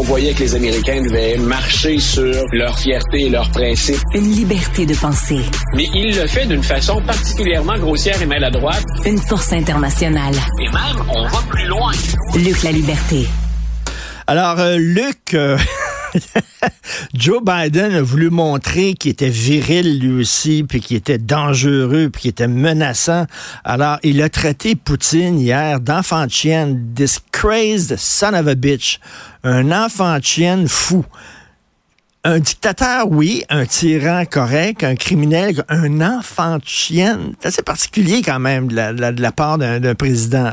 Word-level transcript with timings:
On 0.00 0.02
voyait 0.02 0.32
que 0.32 0.38
les 0.40 0.54
Américains 0.54 1.02
devaient 1.02 1.36
marcher 1.36 1.98
sur 1.98 2.32
leur 2.52 2.78
fierté 2.78 3.26
et 3.26 3.28
leurs 3.28 3.50
principes. 3.50 4.00
Une 4.14 4.32
liberté 4.32 4.86
de 4.86 4.94
penser. 4.94 5.42
Mais 5.76 5.84
il 5.94 6.16
le 6.16 6.26
fait 6.26 6.46
d'une 6.46 6.62
façon 6.62 7.02
particulièrement 7.02 7.76
grossière 7.76 8.20
et 8.22 8.24
maladroite. 8.24 8.82
Une 9.04 9.18
force 9.18 9.52
internationale. 9.52 10.32
Et 10.58 10.68
même, 10.70 11.06
on 11.06 11.24
va 11.24 11.42
plus 11.50 11.66
loin. 11.66 11.92
Luc 12.34 12.62
la 12.62 12.72
liberté. 12.72 13.26
Alors, 14.26 14.58
euh, 14.58 14.78
Luc, 14.78 15.34
euh, 15.34 15.58
Joe 17.14 17.42
Biden 17.42 17.94
a 17.94 18.02
voulu 18.02 18.30
montrer 18.30 18.94
qu'il 18.94 19.10
était 19.12 19.28
viril 19.28 19.98
lui 19.98 20.20
aussi, 20.20 20.64
puis 20.64 20.80
qu'il 20.80 20.96
était 20.96 21.18
dangereux, 21.18 22.10
puis 22.12 22.22
qu'il 22.22 22.30
était 22.30 22.48
menaçant. 22.48 23.26
Alors, 23.64 23.98
il 24.02 24.22
a 24.22 24.28
traité 24.28 24.74
Poutine 24.74 25.38
hier 25.38 25.80
d'enfant 25.80 26.26
de 26.26 26.30
chienne, 26.30 26.92
this 26.94 27.20
crazed 27.32 27.96
son 27.96 28.34
of 28.34 28.48
a 28.48 28.54
bitch, 28.54 29.00
un 29.44 29.72
enfant 29.72 30.18
de 30.18 30.24
chienne 30.24 30.68
fou. 30.68 31.04
Un 32.22 32.38
dictateur, 32.38 33.10
oui, 33.10 33.44
un 33.48 33.64
tyran 33.64 34.26
correct, 34.26 34.84
un 34.84 34.94
criminel, 34.94 35.64
un 35.70 36.02
enfant 36.02 36.58
de 36.58 36.66
chienne. 36.66 37.32
C'est 37.40 37.48
assez 37.48 37.62
particulier 37.62 38.20
quand 38.20 38.38
même 38.38 38.68
de 38.68 39.20
la, 39.22 39.32
part 39.32 39.56
d'un 39.56 39.94
président. 39.94 40.52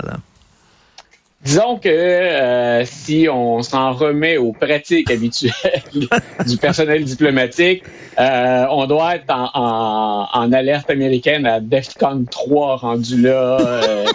Disons 1.43 1.77
que 1.77 1.87
euh, 1.87 2.83
si 2.85 3.27
on 3.31 3.61
s'en 3.61 3.93
remet 3.93 4.37
aux 4.37 4.53
pratiques 4.53 5.11
habituelles 5.11 5.83
du 6.47 6.57
personnel 6.57 7.03
diplomatique, 7.03 7.83
euh, 8.19 8.65
on 8.71 8.87
doit 8.87 9.15
être 9.15 9.29
en, 9.29 10.27
en, 10.33 10.51
alerte 10.51 10.89
américaine 10.89 11.45
à 11.45 11.59
DEFCON 11.59 12.25
3 12.29 12.77
rendu 12.77 13.21
là. 13.21 13.57
Euh, 13.61 14.05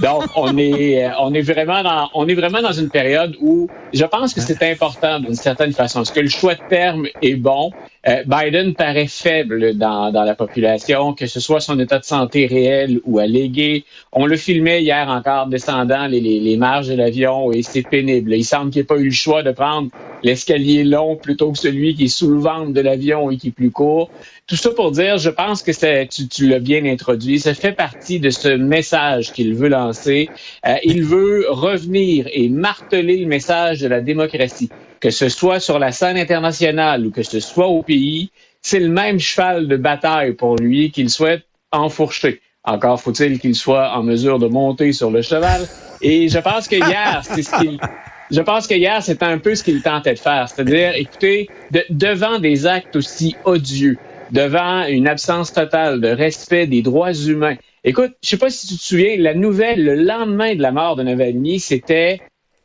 donc 0.00 0.24
on 0.36 0.56
est 0.56 1.10
on 1.18 1.34
est 1.34 1.42
vraiment 1.42 1.82
dans 1.82 2.08
on 2.14 2.28
est 2.28 2.34
vraiment 2.34 2.62
dans 2.62 2.72
une 2.72 2.88
période 2.88 3.34
où 3.40 3.68
je 3.92 4.04
pense 4.04 4.32
que 4.32 4.40
c'est 4.40 4.62
important 4.62 5.18
d'une 5.18 5.34
certaine 5.34 5.72
façon. 5.72 6.02
Est-ce 6.02 6.12
que 6.12 6.20
le 6.20 6.28
choix 6.28 6.54
de 6.54 6.62
terme 6.68 7.08
est 7.20 7.34
bon? 7.34 7.72
Euh, 8.08 8.22
Biden 8.26 8.74
paraît 8.74 9.06
faible 9.06 9.76
dans, 9.76 10.10
dans 10.10 10.22
la 10.22 10.34
population, 10.34 11.12
que 11.12 11.26
ce 11.26 11.40
soit 11.40 11.60
son 11.60 11.78
état 11.78 11.98
de 11.98 12.04
santé 12.04 12.46
réel 12.46 13.00
ou 13.04 13.18
allégué. 13.18 13.84
On 14.12 14.24
le 14.24 14.36
filmait 14.36 14.82
hier 14.82 15.08
encore 15.08 15.46
descendant 15.48 16.06
les, 16.06 16.20
les, 16.20 16.40
les 16.40 16.56
marges 16.56 16.88
de 16.88 16.94
l'avion 16.94 17.52
et 17.52 17.62
c'est 17.62 17.82
pénible. 17.82 18.34
Il 18.34 18.44
semble 18.44 18.70
qu'il 18.70 18.80
n'ait 18.80 18.86
pas 18.86 18.96
eu 18.96 19.06
le 19.06 19.10
choix 19.10 19.42
de 19.42 19.50
prendre 19.50 19.90
l'escalier 20.22 20.84
long 20.84 21.16
plutôt 21.16 21.52
que 21.52 21.58
celui 21.58 21.94
qui 21.94 22.04
est 22.04 22.08
sous 22.08 22.30
le 22.30 22.38
ventre 22.38 22.72
de 22.72 22.80
l'avion 22.80 23.30
et 23.30 23.36
qui 23.36 23.48
est 23.48 23.52
plus 23.52 23.70
court. 23.70 24.10
Tout 24.46 24.56
ça 24.56 24.70
pour 24.70 24.92
dire, 24.92 25.18
je 25.18 25.30
pense 25.30 25.62
que 25.62 25.72
tu, 26.06 26.28
tu 26.28 26.48
l'as 26.48 26.58
bien 26.58 26.84
introduit, 26.84 27.38
ça 27.38 27.54
fait 27.54 27.72
partie 27.72 28.18
de 28.18 28.30
ce 28.30 28.48
message 28.48 29.32
qu'il 29.32 29.54
veut 29.54 29.68
lancer. 29.68 30.28
Euh, 30.66 30.76
il 30.84 31.04
veut 31.04 31.46
revenir 31.48 32.26
et 32.32 32.48
marteler 32.48 33.18
le 33.18 33.26
message 33.26 33.80
de 33.80 33.88
la 33.88 34.00
démocratie, 34.00 34.70
que 35.00 35.10
ce 35.10 35.28
soit 35.28 35.60
sur 35.60 35.78
la 35.78 35.92
scène 35.92 36.16
internationale 36.16 37.06
ou 37.06 37.10
que 37.10 37.22
ce 37.22 37.40
soit 37.40 37.68
au 37.68 37.82
pays, 37.82 38.30
c'est 38.62 38.80
le 38.80 38.88
même 38.88 39.18
cheval 39.18 39.68
de 39.68 39.76
bataille 39.76 40.32
pour 40.32 40.56
lui 40.56 40.90
qu'il 40.90 41.10
souhaite 41.10 41.44
enfourcher. 41.70 42.40
Encore 42.64 43.00
faut-il 43.00 43.38
qu'il 43.38 43.54
soit 43.54 43.92
en 43.96 44.02
mesure 44.02 44.38
de 44.38 44.46
monter 44.46 44.92
sur 44.92 45.10
le 45.10 45.22
cheval. 45.22 45.66
Et 46.02 46.28
je 46.28 46.38
pense 46.38 46.68
que 46.68 46.76
hier, 46.76 47.22
c'est 47.24 47.42
ce 47.42 47.56
qu'il 47.58 47.78
je 48.30 48.40
pense 48.42 48.66
que 48.66 48.74
hier, 48.74 49.02
c'était 49.02 49.24
un 49.24 49.38
peu 49.38 49.54
ce 49.54 49.62
qu'il 49.62 49.82
tentait 49.82 50.14
de 50.14 50.18
faire. 50.18 50.48
C'est-à-dire, 50.48 50.92
écoutez, 50.94 51.48
devant 51.90 52.38
des 52.38 52.66
actes 52.66 52.96
aussi 52.96 53.36
odieux, 53.44 53.96
devant 54.30 54.84
une 54.84 55.08
absence 55.08 55.52
totale 55.52 56.00
de 56.00 56.08
respect 56.08 56.66
des 56.66 56.82
droits 56.82 57.14
humains. 57.14 57.56
Écoute, 57.84 58.12
je 58.22 58.28
sais 58.28 58.36
pas 58.36 58.50
si 58.50 58.66
tu 58.66 58.76
te 58.76 58.82
souviens, 58.82 59.16
la 59.18 59.34
nouvelle 59.34 59.84
le 59.84 59.94
lendemain 59.94 60.54
de 60.54 60.60
la 60.60 60.72
mort 60.72 60.96
de 60.96 61.02
Navalny, 61.02 61.60
c'était 61.60 62.20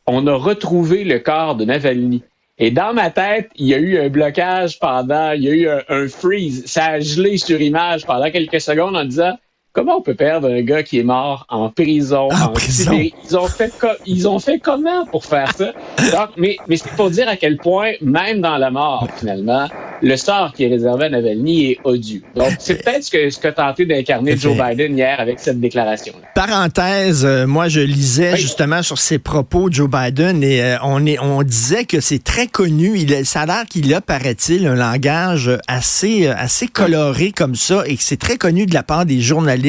on 0.06 0.28
a 0.28 0.34
retrouvé 0.34 1.06
le 1.06 1.20
corps 1.20 1.56
de 1.56 1.64
Navalny. 1.64 2.24
Et 2.58 2.72
dans 2.72 2.94
ma 2.94 3.10
tête, 3.10 3.50
il 3.56 3.68
y 3.68 3.74
a 3.74 3.78
eu 3.78 3.98
un 3.98 4.10
blocage 4.10 4.80
pendant, 4.80 5.32
il 5.32 5.44
y 5.44 5.50
a 5.50 5.54
eu 5.54 5.68
un, 5.70 5.82
un 5.88 6.08
freeze. 6.08 6.66
Ça 6.66 6.86
a 6.86 7.00
gelé 7.00 7.38
sur 7.38 7.60
image 7.62 8.06
pendant 8.06 8.30
quelques 8.30 8.62
secondes 8.62 8.96
en 8.96 9.06
disant 9.06 9.38
Comment 9.74 9.98
on 9.98 10.02
peut 10.02 10.14
perdre 10.14 10.50
un 10.50 10.62
gars 10.62 10.84
qui 10.84 11.00
est 11.00 11.04
mort 11.04 11.48
en 11.50 11.68
prison, 11.70 12.30
en, 12.32 12.50
prison. 12.50 12.92
Ils 12.92 13.36
ont 13.36 13.48
fait 13.48 13.74
ils 14.06 14.28
ont 14.28 14.38
fait 14.38 14.60
comment 14.60 15.08
pour 15.08 15.26
faire 15.26 15.52
ça? 15.58 15.74
Donc, 16.12 16.30
mais 16.38 16.58
mais 16.68 16.78
c'est 16.78 16.92
pour 16.92 17.10
dire 17.10 17.28
à 17.28 17.38
quel 17.38 17.58
point 17.58 17.94
même 18.00 18.40
dans 18.40 18.58
la 18.58 18.70
mort 18.70 19.08
finalement, 19.18 19.68
le 20.04 20.16
sort 20.16 20.54
qui 20.54 20.66
est 20.66 20.68
réservé 20.68 21.06
à 21.06 21.10
Navalny 21.10 21.72
est 21.72 21.80
odieux. 21.86 22.22
Donc 22.36 22.52
c'est 22.60 22.84
peut-être 22.84 23.04
ce 23.04 23.10
que 23.10 23.30
ce 23.32 23.40
que 23.40 23.48
tenté 23.48 23.88
d'incarner 23.88 24.38
Joe 24.38 24.56
Biden 24.56 24.96
hier 24.96 25.20
avec 25.20 25.40
cette 25.40 25.60
déclaration. 25.60 26.14
-là. 26.14 26.28
Parenthèse, 26.36 27.26
euh, 27.26 27.48
moi 27.48 27.68
je 27.68 27.80
lisais 27.80 28.34
oui. 28.34 28.40
justement 28.40 28.84
sur 28.84 29.00
ses 29.00 29.18
propos 29.18 29.72
Joe 29.72 29.90
Biden 29.90 30.44
et 30.44 30.62
euh, 30.62 30.78
on 30.84 31.04
est 31.08 31.18
on 31.18 31.42
disait 31.42 31.86
que 31.86 32.00
c'est 32.00 32.24
très 32.24 32.46
connu. 32.46 32.96
Il 32.96 33.26
ça 33.26 33.42
a 33.42 33.46
l'air 33.48 33.66
qu'il 33.68 33.92
a 33.96 34.02
paraît-il 34.02 34.68
un 34.68 34.76
langage 34.76 35.50
assez 35.68 36.28
euh, 36.28 36.36
assez 36.38 36.68
coloré 36.68 37.32
comme 37.32 37.56
ça 37.56 37.82
et 37.88 37.98
que 37.98 38.04
c'est 38.04 38.20
très 38.20 38.38
connu 38.38 38.68
de 38.68 38.76
la 38.76 38.84
part 38.84 39.08
des 39.08 39.20
journalistes 39.20 39.63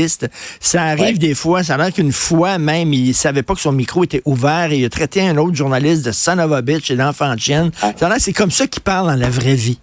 ça 0.60 0.82
arrive 0.82 1.04
ouais. 1.04 1.12
des 1.14 1.34
fois, 1.34 1.62
ça 1.62 1.74
a 1.74 1.78
l'air 1.78 1.92
qu'une 1.92 2.12
fois 2.12 2.58
même, 2.58 2.92
il 2.92 3.14
savait 3.14 3.42
pas 3.42 3.54
que 3.54 3.60
son 3.60 3.72
micro 3.72 4.04
était 4.04 4.22
ouvert 4.24 4.72
et 4.72 4.78
il 4.78 4.84
a 4.84 4.88
traité 4.88 5.22
un 5.22 5.36
autre 5.36 5.54
journaliste 5.54 6.04
de 6.04 6.40
a 6.40 6.62
bitch 6.62 6.90
et 6.90 6.96
d'enfant 6.96 7.34
de 7.34 7.40
chienne. 7.40 7.70
Ouais. 7.82 8.08
C'est 8.18 8.32
comme 8.32 8.50
ça 8.50 8.66
qu'il 8.66 8.82
parle 8.82 9.08
dans 9.08 9.16
la 9.16 9.30
vraie 9.30 9.54
vie. 9.54 9.78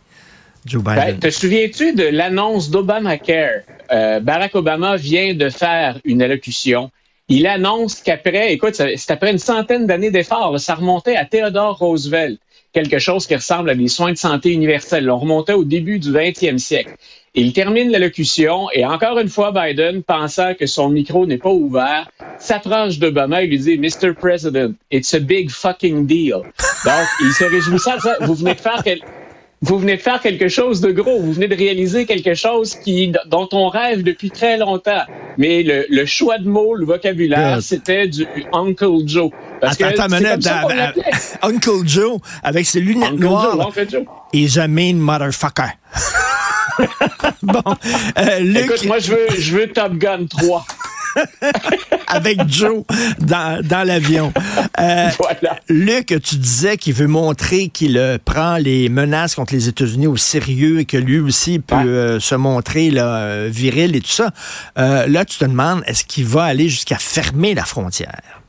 Joe 0.65 0.83
Biden. 0.83 0.95
Ben, 0.95 1.19
te 1.19 1.29
souviens-tu 1.29 1.93
de 1.93 2.03
l'annonce 2.03 2.69
d'Obamacare? 2.69 3.61
Euh, 3.91 4.19
Barack 4.19 4.55
Obama 4.55 4.95
vient 4.95 5.33
de 5.33 5.49
faire 5.49 5.99
une 6.05 6.21
allocution. 6.21 6.91
Il 7.27 7.47
annonce 7.47 7.95
qu'après, 7.95 8.53
écoute, 8.53 8.75
c'est 8.75 9.11
après 9.11 9.31
une 9.31 9.39
centaine 9.39 9.87
d'années 9.87 10.11
d'efforts, 10.11 10.59
ça 10.59 10.75
remontait 10.75 11.15
à 11.15 11.25
Theodore 11.25 11.77
Roosevelt, 11.77 12.39
quelque 12.73 12.99
chose 12.99 13.25
qui 13.25 13.35
ressemble 13.35 13.69
à 13.69 13.75
des 13.75 13.87
soins 13.87 14.11
de 14.11 14.17
santé 14.17 14.51
universels. 14.51 15.09
On 15.09 15.17
remontait 15.17 15.53
au 15.53 15.63
début 15.63 15.99
du 15.99 16.11
20e 16.11 16.57
siècle. 16.57 16.95
Il 17.33 17.53
termine 17.53 17.89
l'allocution 17.91 18.67
et 18.73 18.85
encore 18.85 19.17
une 19.17 19.29
fois, 19.29 19.53
Biden, 19.53 20.03
pensant 20.03 20.53
que 20.53 20.65
son 20.65 20.89
micro 20.89 21.25
n'est 21.25 21.37
pas 21.37 21.49
ouvert, 21.49 22.09
s'approche 22.37 22.99
d'Obama 22.99 23.41
et 23.43 23.47
lui 23.47 23.57
dit 23.57 23.77
Mr. 23.77 24.13
President, 24.13 24.73
it's 24.91 25.13
a 25.13 25.19
big 25.19 25.49
fucking 25.49 26.05
deal. 26.05 26.41
Donc, 26.83 27.07
il 27.21 27.31
se 27.31 27.45
réjouissait 27.45 27.95
de 27.95 28.01
ça. 28.01 28.17
Vous 28.19 28.35
venez 28.35 28.53
de 28.53 28.59
faire 28.59 28.81
quel... 28.83 28.99
vous 29.61 29.79
venez 29.79 29.95
de 29.95 30.01
faire 30.01 30.19
quelque 30.19 30.49
chose 30.49 30.81
de 30.81 30.91
gros. 30.91 31.21
Vous 31.21 31.31
venez 31.31 31.47
de 31.47 31.55
réaliser 31.55 32.05
quelque 32.05 32.33
chose 32.33 32.75
qui, 32.75 33.13
dont 33.27 33.47
on 33.53 33.69
rêve 33.69 34.03
depuis 34.03 34.29
très 34.29 34.57
longtemps. 34.57 35.03
Mais 35.37 35.63
le, 35.63 35.85
le 35.89 36.05
choix 36.05 36.37
de 36.37 36.49
mots, 36.49 36.75
le 36.75 36.85
vocabulaire, 36.85 37.55
yes. 37.55 37.65
c'était 37.65 38.09
du 38.09 38.27
Uncle 38.51 39.07
Joe. 39.07 39.31
Parce 39.61 39.79
attends, 39.79 39.93
que 39.93 40.01
attends, 40.01 40.15
minute, 40.17 40.49
Uncle 41.41 41.87
Joe, 41.87 42.19
avec 42.43 42.65
ses 42.65 42.81
lunettes 42.81 43.13
Uncle 43.13 43.23
noires. 43.23 43.53
Joe, 43.53 43.65
Uncle 43.67 43.89
Joe. 43.89 44.05
Is 44.33 44.59
a 44.59 44.67
mean 44.67 44.95
motherfucker. 44.99 45.71
bon, 47.43 47.63
euh, 48.17 48.39
Luc... 48.39 48.65
Écoute, 48.65 48.85
moi, 48.85 48.99
je 48.99 49.11
veux, 49.11 49.27
je 49.37 49.57
veux 49.57 49.67
Top 49.67 49.93
Gun 49.93 50.25
3. 50.25 50.65
Avec 52.07 52.47
Joe 52.47 52.83
dans, 53.19 53.65
dans 53.65 53.85
l'avion. 53.85 54.31
Euh, 54.79 55.09
voilà. 55.19 55.57
Luc, 55.67 56.07
tu 56.07 56.35
disais 56.35 56.77
qu'il 56.77 56.93
veut 56.93 57.07
montrer 57.07 57.67
qu'il 57.67 57.97
euh, 57.97 58.17
prend 58.23 58.57
les 58.57 58.89
menaces 58.89 59.35
contre 59.35 59.53
les 59.53 59.67
États-Unis 59.67 60.07
au 60.07 60.17
sérieux 60.17 60.79
et 60.79 60.85
que 60.85 60.97
lui 60.97 61.19
aussi 61.19 61.59
peut 61.59 61.75
ouais. 61.75 61.85
euh, 61.85 62.19
se 62.19 62.35
montrer 62.35 62.91
là, 62.91 63.47
viril 63.47 63.95
et 63.95 64.01
tout 64.01 64.11
ça. 64.11 64.31
Euh, 64.77 65.05
là, 65.07 65.25
tu 65.25 65.37
te 65.37 65.45
demandes, 65.45 65.83
est-ce 65.85 66.05
qu'il 66.05 66.25
va 66.25 66.43
aller 66.43 66.69
jusqu'à 66.69 66.97
fermer 66.97 67.53
la 67.53 67.65
frontière? 67.65 68.41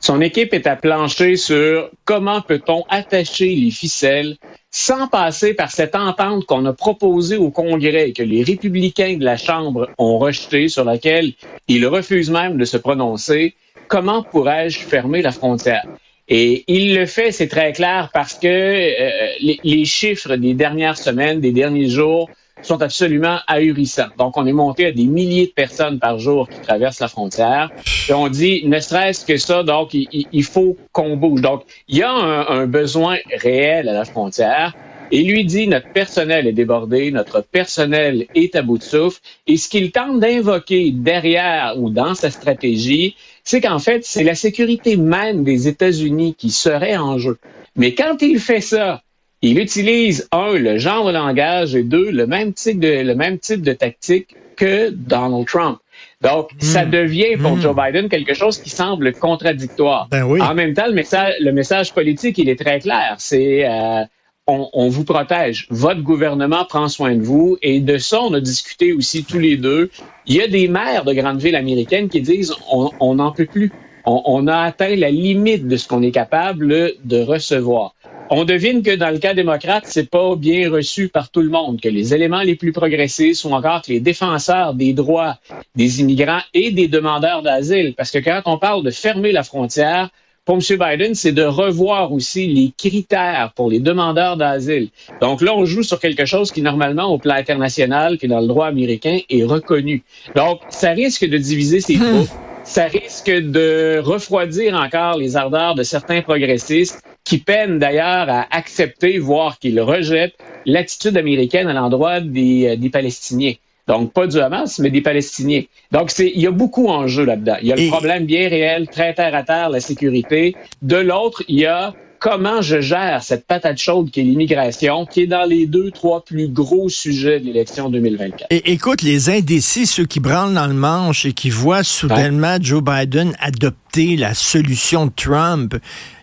Son 0.00 0.22
équipe 0.22 0.54
est 0.54 0.66
à 0.66 0.76
plancher 0.76 1.36
sur 1.36 1.90
comment 2.06 2.40
peut-on 2.40 2.84
attacher 2.88 3.54
les 3.54 3.70
ficelles 3.70 4.36
sans 4.70 5.08
passer 5.08 5.54
par 5.54 5.70
cette 5.70 5.96
entente 5.96 6.46
qu'on 6.46 6.64
a 6.64 6.72
proposée 6.72 7.36
au 7.36 7.50
Congrès 7.50 8.10
et 8.10 8.12
que 8.12 8.22
les 8.22 8.42
républicains 8.42 9.16
de 9.16 9.24
la 9.24 9.36
Chambre 9.36 9.90
ont 9.98 10.18
rejetée, 10.18 10.68
sur 10.68 10.84
laquelle 10.84 11.32
ils 11.66 11.86
refusent 11.86 12.30
même 12.30 12.56
de 12.56 12.64
se 12.64 12.76
prononcer, 12.76 13.54
comment 13.88 14.22
pourrais-je 14.22 14.78
fermer 14.78 15.22
la 15.22 15.32
frontière? 15.32 15.84
Et 16.28 16.64
il 16.68 16.94
le 16.94 17.06
fait, 17.06 17.32
c'est 17.32 17.48
très 17.48 17.72
clair, 17.72 18.10
parce 18.14 18.34
que 18.34 18.46
euh, 18.46 19.32
les, 19.40 19.58
les 19.64 19.84
chiffres 19.84 20.36
des 20.36 20.54
dernières 20.54 20.96
semaines, 20.96 21.40
des 21.40 21.50
derniers 21.50 21.88
jours, 21.88 22.30
sont 22.62 22.82
absolument 22.82 23.38
ahurissants. 23.46 24.08
Donc, 24.18 24.36
on 24.36 24.46
est 24.46 24.52
monté 24.52 24.86
à 24.86 24.92
des 24.92 25.04
milliers 25.04 25.46
de 25.46 25.52
personnes 25.52 25.98
par 25.98 26.18
jour 26.18 26.48
qui 26.48 26.60
traversent 26.60 27.00
la 27.00 27.08
frontière. 27.08 27.70
Et 28.08 28.12
on 28.12 28.28
dit, 28.28 28.66
ne 28.66 28.80
serait-ce 28.80 29.24
que 29.24 29.36
ça, 29.36 29.62
donc, 29.62 29.90
il, 29.92 30.44
faut 30.44 30.76
qu'on 30.92 31.16
bouge. 31.16 31.40
Donc, 31.40 31.62
il 31.88 31.98
y 31.98 32.02
a 32.02 32.12
un, 32.12 32.66
besoin 32.66 33.16
réel 33.36 33.88
à 33.88 33.92
la 33.92 34.04
frontière. 34.04 34.74
Et 35.12 35.24
lui 35.24 35.44
dit, 35.44 35.66
notre 35.66 35.88
personnel 35.92 36.46
est 36.46 36.52
débordé, 36.52 37.10
notre 37.10 37.40
personnel 37.40 38.26
est 38.36 38.54
à 38.54 38.62
bout 38.62 38.78
de 38.78 38.84
souffle. 38.84 39.20
Et 39.48 39.56
ce 39.56 39.68
qu'il 39.68 39.90
tente 39.90 40.20
d'invoquer 40.20 40.92
derrière 40.92 41.74
ou 41.78 41.90
dans 41.90 42.14
sa 42.14 42.30
stratégie, 42.30 43.16
c'est 43.42 43.60
qu'en 43.60 43.80
fait, 43.80 44.04
c'est 44.04 44.22
la 44.22 44.36
sécurité 44.36 44.96
même 44.96 45.42
des 45.42 45.66
États-Unis 45.66 46.36
qui 46.38 46.50
serait 46.50 46.96
en 46.96 47.18
jeu. 47.18 47.38
Mais 47.74 47.94
quand 47.94 48.22
il 48.22 48.38
fait 48.38 48.60
ça, 48.60 49.02
il 49.42 49.58
utilise, 49.58 50.28
un, 50.32 50.52
le 50.54 50.78
genre 50.78 51.06
de 51.06 51.12
langage 51.12 51.74
et 51.74 51.82
deux, 51.82 52.10
le 52.10 52.26
même 52.26 52.52
type 52.52 52.78
de, 52.80 53.02
le 53.02 53.14
même 53.14 53.38
type 53.38 53.62
de 53.62 53.72
tactique 53.72 54.36
que 54.56 54.90
Donald 54.90 55.46
Trump. 55.46 55.78
Donc, 56.22 56.50
ça 56.58 56.84
Hmm. 56.84 56.90
devient 56.90 57.36
pour 57.40 57.52
Hmm. 57.56 57.60
Joe 57.62 57.74
Biden 57.76 58.08
quelque 58.08 58.34
chose 58.34 58.58
qui 58.58 58.68
semble 58.70 59.12
contradictoire. 59.14 60.08
Ben 60.10 60.24
oui. 60.24 60.40
En 60.42 60.54
même 60.54 60.74
temps, 60.74 60.86
le 60.86 60.92
message, 60.92 61.34
le 61.40 61.52
message 61.52 61.94
politique, 61.94 62.36
il 62.38 62.48
est 62.48 62.58
très 62.60 62.80
clair. 62.80 63.14
C'est 63.18 63.66
euh, 63.66 64.02
on, 64.46 64.68
on 64.74 64.88
vous 64.88 65.04
protège. 65.04 65.66
Votre 65.70 66.02
gouvernement 66.02 66.64
prend 66.66 66.88
soin 66.88 67.14
de 67.14 67.22
vous. 67.22 67.56
Et 67.62 67.80
de 67.80 67.96
ça, 67.96 68.20
on 68.20 68.34
a 68.34 68.40
discuté 68.40 68.92
aussi 68.92 69.24
tous 69.24 69.38
les 69.38 69.56
deux. 69.56 69.90
Il 70.26 70.36
y 70.36 70.42
a 70.42 70.48
des 70.48 70.68
maires 70.68 71.04
de 71.04 71.14
grandes 71.14 71.40
villes 71.40 71.56
américaines 71.56 72.08
qui 72.10 72.20
disent 72.20 72.52
on 72.70 72.90
on 73.00 73.14
n'en 73.14 73.32
peut 73.32 73.46
plus. 73.46 73.72
On, 74.04 74.22
on 74.26 74.46
a 74.46 74.58
atteint 74.58 74.94
la 74.96 75.10
limite 75.10 75.66
de 75.68 75.76
ce 75.76 75.86
qu'on 75.88 76.02
est 76.02 76.10
capable 76.10 76.92
de 77.04 77.22
recevoir. 77.22 77.94
On 78.32 78.44
devine 78.44 78.84
que 78.84 78.94
dans 78.94 79.10
le 79.10 79.18
cas 79.18 79.34
démocrate, 79.34 79.86
c'est 79.86 80.08
pas 80.08 80.36
bien 80.36 80.70
reçu 80.70 81.08
par 81.08 81.30
tout 81.30 81.40
le 81.40 81.48
monde, 81.48 81.80
que 81.80 81.88
les 81.88 82.14
éléments 82.14 82.42
les 82.42 82.54
plus 82.54 82.70
progressistes 82.70 83.40
sont 83.40 83.50
encore 83.50 83.82
que 83.82 83.90
les 83.90 83.98
défenseurs 83.98 84.74
des 84.74 84.92
droits 84.92 85.36
des 85.74 86.00
immigrants 86.00 86.42
et 86.54 86.70
des 86.70 86.86
demandeurs 86.86 87.42
d'asile. 87.42 87.92
Parce 87.96 88.12
que 88.12 88.18
quand 88.18 88.42
on 88.44 88.56
parle 88.56 88.84
de 88.84 88.92
fermer 88.92 89.32
la 89.32 89.42
frontière, 89.42 90.10
pour 90.44 90.56
M. 90.56 90.78
Biden, 90.78 91.16
c'est 91.16 91.32
de 91.32 91.42
revoir 91.42 92.12
aussi 92.12 92.46
les 92.46 92.72
critères 92.78 93.52
pour 93.56 93.68
les 93.68 93.80
demandeurs 93.80 94.36
d'asile. 94.36 94.90
Donc 95.20 95.42
là, 95.42 95.52
on 95.56 95.64
joue 95.64 95.82
sur 95.82 95.98
quelque 95.98 96.24
chose 96.24 96.52
qui, 96.52 96.62
normalement, 96.62 97.06
au 97.12 97.18
plan 97.18 97.34
international, 97.34 98.16
qui 98.16 98.28
dans 98.28 98.40
le 98.40 98.46
droit 98.46 98.68
américain, 98.68 99.18
est 99.28 99.42
reconnu. 99.42 100.04
Donc, 100.36 100.60
ça 100.68 100.90
risque 100.90 101.28
de 101.28 101.36
diviser 101.36 101.80
ces 101.80 101.94
troupes. 101.94 102.28
Ça 102.62 102.84
risque 102.84 103.30
de 103.30 104.00
refroidir 104.02 104.74
encore 104.74 105.18
les 105.18 105.36
ardeurs 105.36 105.74
de 105.74 105.82
certains 105.82 106.22
progressistes 106.22 107.02
qui 107.30 107.38
peinent 107.38 107.78
d'ailleurs 107.78 108.28
à 108.28 108.48
accepter, 108.50 109.18
voire 109.20 109.60
qu'ils 109.60 109.80
rejettent 109.80 110.34
l'attitude 110.66 111.16
américaine 111.16 111.68
à 111.68 111.72
l'endroit 111.72 112.18
des, 112.18 112.70
euh, 112.70 112.76
des 112.76 112.90
Palestiniens. 112.90 113.52
Donc, 113.86 114.12
pas 114.12 114.26
du 114.26 114.40
Hamas, 114.40 114.80
mais 114.80 114.90
des 114.90 115.00
Palestiniens. 115.00 115.62
Donc, 115.92 116.10
c'est, 116.10 116.26
il 116.34 116.40
y 116.40 116.48
a 116.48 116.50
beaucoup 116.50 116.88
en 116.88 117.06
jeu 117.06 117.24
là-dedans. 117.24 117.54
Il 117.62 117.68
y 117.68 117.72
a 117.72 117.76
le 117.76 117.82
Et- 117.82 117.88
problème 117.88 118.24
bien 118.24 118.48
réel, 118.48 118.88
très 118.88 119.14
terre 119.14 119.36
à 119.36 119.44
terre, 119.44 119.70
la 119.70 119.78
sécurité. 119.78 120.56
De 120.82 120.96
l'autre, 120.96 121.44
il 121.46 121.60
y 121.60 121.66
a 121.66 121.94
comment 122.20 122.60
je 122.60 122.80
gère 122.80 123.22
cette 123.22 123.46
patate 123.46 123.78
chaude 123.78 124.10
qui 124.10 124.20
est 124.20 124.24
l'immigration, 124.24 125.06
qui 125.06 125.22
est 125.22 125.26
dans 125.26 125.48
les 125.48 125.66
deux, 125.66 125.90
trois 125.90 126.22
plus 126.22 126.48
gros 126.48 126.88
sujets 126.88 127.40
de 127.40 127.46
l'élection 127.46 127.90
2024. 127.90 128.46
Et, 128.50 128.72
écoute, 128.72 129.02
les 129.02 129.30
indécis, 129.30 129.86
ceux 129.86 130.04
qui 130.04 130.20
branlent 130.20 130.54
dans 130.54 130.66
le 130.66 130.74
manche 130.74 131.24
et 131.24 131.32
qui 131.32 131.50
voient 131.50 131.82
soudainement 131.82 132.58
Joe 132.60 132.82
Biden 132.82 133.34
adopter 133.40 134.16
la 134.16 134.34
solution 134.34 135.06
de 135.06 135.12
Trump, 135.16 135.74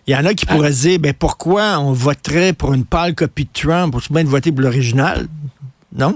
il 0.06 0.14
y 0.14 0.16
en 0.16 0.24
a 0.24 0.32
qui 0.32 0.46
pourraient 0.46 0.72
se 0.72 0.88
dire, 0.88 0.98
ben 1.00 1.12
pourquoi 1.12 1.78
on 1.80 1.92
voterait 1.92 2.52
pour 2.52 2.72
une 2.72 2.84
pâle 2.84 3.14
copie 3.14 3.44
de 3.44 3.50
Trump? 3.52 3.94
Au 3.94 4.00
bien 4.10 4.24
de 4.24 4.28
voter 4.28 4.52
pour 4.52 4.62
l'original? 4.62 5.26
Non? 5.94 6.14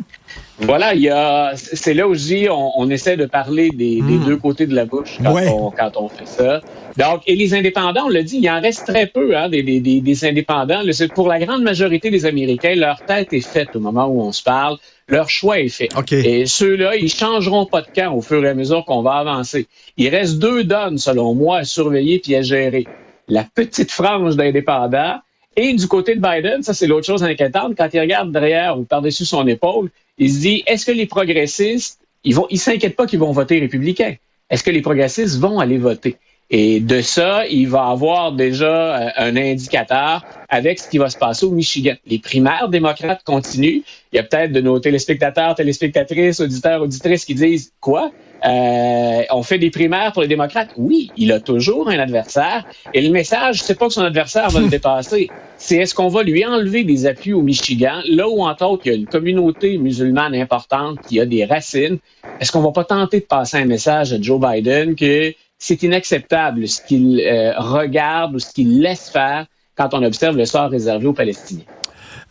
Voilà, 0.58 0.94
il 0.94 1.00
y 1.02 1.08
a, 1.08 1.52
c'est 1.56 1.94
là 1.94 2.06
où 2.06 2.14
je 2.14 2.20
dis, 2.24 2.48
on, 2.48 2.70
on 2.78 2.88
essaie 2.90 3.16
de 3.16 3.26
parler 3.26 3.70
des, 3.70 3.96
des 3.96 4.02
Mm. 4.02 4.24
deux 4.24 4.36
côtés 4.36 4.66
de 4.66 4.74
la 4.74 4.84
bouche 4.84 5.18
quand, 5.22 5.32
Ouais. 5.34 5.48
on, 5.48 5.70
quand 5.70 5.92
on 5.96 6.08
fait 6.08 6.26
ça. 6.26 6.60
Donc, 6.96 7.22
et 7.26 7.34
les 7.34 7.54
indépendants, 7.54 8.04
on 8.06 8.08
l'a 8.10 8.22
dit, 8.22 8.38
il 8.38 8.48
en 8.50 8.60
reste 8.60 8.86
très 8.86 9.06
peu 9.06 9.36
hein, 9.36 9.48
des, 9.48 9.62
des, 9.62 9.80
des, 9.80 10.24
indépendants. 10.24 10.82
Le- 10.84 11.08
Pour 11.08 11.28
la 11.28 11.38
grande 11.40 11.62
majorité 11.62 12.10
des 12.10 12.26
Américains, 12.26 12.74
leur 12.74 13.02
tête 13.04 13.32
est 13.32 13.40
faite 13.46 13.74
au 13.74 13.80
moment 13.80 14.06
où 14.06 14.20
on 14.20 14.30
se 14.32 14.42
parle. 14.42 14.76
Leur 15.08 15.28
choix 15.30 15.58
est 15.58 15.68
fait. 15.68 15.88
Et 16.12 16.46
ceux-là, 16.46 16.96
ils 16.96 17.08
changeront 17.10 17.66
pas 17.66 17.80
de 17.82 17.88
camp 17.94 18.14
au 18.14 18.20
fur 18.20 18.44
et 18.44 18.48
à 18.48 18.54
mesure 18.54 18.84
qu'on 18.84 19.02
va 19.02 19.14
avancer. 19.14 19.66
Il 19.96 20.08
reste 20.10 20.38
deux 20.38 20.64
donnes, 20.64 20.98
selon 20.98 21.34
moi, 21.34 21.58
à 21.58 21.64
surveiller 21.64 22.18
puis 22.20 22.36
à 22.36 22.42
gérer. 22.42 22.86
La 23.28 23.44
petite 23.44 23.90
frange 23.90 24.36
d'indépendants 24.36 25.16
et 25.56 25.74
du 25.74 25.86
côté 25.86 26.14
de 26.14 26.20
Biden, 26.20 26.62
ça 26.62 26.72
c'est 26.72 26.86
l'autre 26.86 27.06
chose 27.06 27.22
inquiétante, 27.22 27.74
quand 27.76 27.88
il 27.92 28.00
regarde 28.00 28.32
derrière 28.32 28.78
ou 28.78 28.84
par-dessus 28.84 29.26
son 29.26 29.46
épaule, 29.46 29.90
il 30.18 30.32
se 30.32 30.40
dit, 30.40 30.62
est-ce 30.66 30.86
que 30.86 30.92
les 30.92 31.06
progressistes, 31.06 32.00
ils 32.24 32.34
vont, 32.34 32.46
ils 32.50 32.58
s'inquiètent 32.58 32.96
pas 32.96 33.06
qu'ils 33.06 33.18
vont 33.18 33.32
voter 33.32 33.58
républicain? 33.58 34.16
Est-ce 34.50 34.62
que 34.62 34.70
les 34.70 34.82
progressistes 34.82 35.38
vont 35.38 35.58
aller 35.58 35.78
voter? 35.78 36.16
Et 36.54 36.80
de 36.80 37.00
ça, 37.00 37.46
il 37.46 37.66
va 37.66 37.86
avoir 37.86 38.32
déjà 38.32 38.66
euh, 38.66 39.08
un 39.16 39.36
indicateur 39.36 40.22
avec 40.50 40.78
ce 40.78 40.88
qui 40.90 40.98
va 40.98 41.08
se 41.08 41.16
passer 41.16 41.46
au 41.46 41.50
Michigan. 41.50 41.94
Les 42.06 42.18
primaires 42.18 42.68
démocrates 42.68 43.24
continuent. 43.24 43.80
Il 44.12 44.16
y 44.16 44.18
a 44.18 44.22
peut-être 44.22 44.52
de 44.52 44.60
nos 44.60 44.78
téléspectateurs, 44.78 45.54
téléspectatrices, 45.54 46.40
auditeurs, 46.40 46.82
auditrices 46.82 47.24
qui 47.24 47.34
disent 47.34 47.72
quoi? 47.80 48.12
Euh, 48.44 49.22
on 49.30 49.42
fait 49.42 49.58
des 49.58 49.70
primaires 49.70 50.12
pour 50.12 50.20
les 50.20 50.28
démocrates? 50.28 50.70
Oui, 50.76 51.10
il 51.16 51.32
a 51.32 51.40
toujours 51.40 51.88
un 51.88 51.98
adversaire. 51.98 52.66
Et 52.92 53.00
le 53.00 53.10
message, 53.10 53.62
c'est 53.62 53.78
pas 53.78 53.86
que 53.86 53.94
son 53.94 54.02
adversaire 54.02 54.50
va 54.50 54.60
le 54.60 54.68
dépasser. 54.68 55.30
C'est 55.56 55.76
est-ce 55.76 55.94
qu'on 55.94 56.08
va 56.08 56.22
lui 56.22 56.44
enlever 56.44 56.84
des 56.84 57.06
appuis 57.06 57.32
au 57.32 57.40
Michigan, 57.40 58.00
là 58.10 58.28
où, 58.28 58.42
entre 58.42 58.66
autres, 58.66 58.82
il 58.84 58.92
y 58.92 58.94
a 58.94 58.98
une 58.98 59.06
communauté 59.06 59.78
musulmane 59.78 60.34
importante 60.34 60.98
qui 61.08 61.18
a 61.18 61.24
des 61.24 61.46
racines? 61.46 61.96
Est-ce 62.40 62.52
qu'on 62.52 62.60
va 62.60 62.72
pas 62.72 62.84
tenter 62.84 63.20
de 63.20 63.24
passer 63.24 63.56
un 63.56 63.64
message 63.64 64.12
à 64.12 64.20
Joe 64.20 64.38
Biden 64.38 64.96
que 64.96 65.32
c'est 65.62 65.84
inacceptable 65.84 66.66
ce 66.66 66.82
qu'il 66.82 67.20
euh, 67.20 67.52
regarde 67.56 68.34
ou 68.34 68.40
ce 68.40 68.52
qu'il 68.52 68.80
laisse 68.80 69.08
faire 69.08 69.46
quand 69.76 69.94
on 69.94 70.02
observe 70.02 70.36
le 70.36 70.44
sort 70.44 70.70
réservé 70.70 71.06
aux 71.06 71.12
Palestiniens? 71.12 71.62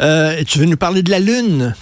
Euh, 0.01 0.43
tu 0.45 0.59
veux 0.59 0.65
nous 0.65 0.75
parler 0.75 1.01
de 1.01 1.09
la 1.09 1.19
Lune? 1.19 1.73